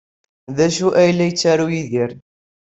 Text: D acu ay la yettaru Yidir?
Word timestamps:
D 0.55 0.57
acu 0.65 0.87
ay 1.01 1.11
la 1.13 1.25
yettaru 1.29 1.67
Yidir? 1.73 2.11